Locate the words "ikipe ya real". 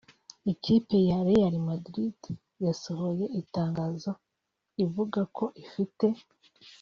0.51-1.55